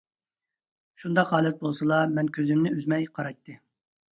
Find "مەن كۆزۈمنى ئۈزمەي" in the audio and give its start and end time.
2.15-3.07